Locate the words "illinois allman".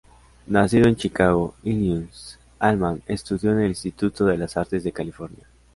1.61-3.03